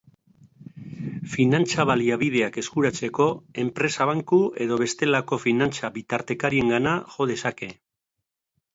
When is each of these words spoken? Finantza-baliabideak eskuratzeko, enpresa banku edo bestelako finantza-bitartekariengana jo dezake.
Finantza-baliabideak 1.33 2.57
eskuratzeko, 2.63 3.29
enpresa 3.65 4.09
banku 4.13 4.41
edo 4.67 4.81
bestelako 4.85 5.43
finantza-bitartekariengana 5.47 6.99
jo 7.17 7.33
dezake. 7.37 7.75